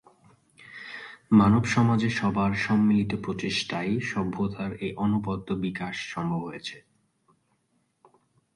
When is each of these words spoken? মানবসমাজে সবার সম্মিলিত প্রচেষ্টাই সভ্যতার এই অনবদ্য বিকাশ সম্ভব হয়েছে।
মানবসমাজে 1.31 2.09
সবার 2.09 2.51
সম্মিলিত 2.57 3.11
প্রচেষ্টাই 3.15 3.91
সভ্যতার 4.01 4.71
এই 4.75 4.91
অনবদ্য 4.95 5.47
বিকাশ 5.55 5.95
সম্ভব 6.13 6.41
হয়েছে। 6.45 6.77